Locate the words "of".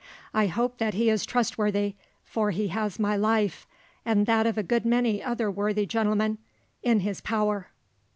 4.47-4.57